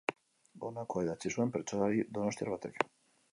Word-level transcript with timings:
Honakoa 0.69 1.03
idatzi 1.07 1.31
zuen 1.35 1.51
bertsolari 1.59 2.03
donostiar 2.17 2.53
batek. 2.55 2.83